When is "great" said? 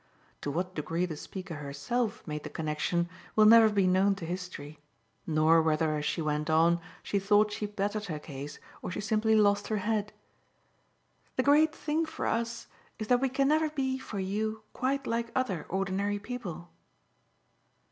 11.43-11.75